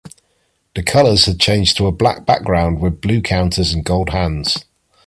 The 0.73 0.81
colours 0.81 1.25
had 1.25 1.39
changed 1.39 1.77
to 1.77 1.85
a 1.85 1.91
black 1.91 2.25
background 2.25 2.79
with 2.81 3.01
blue 3.01 3.21
counters 3.21 3.71
and 3.71 3.85
gold 3.85 4.09
hands. 4.09 4.65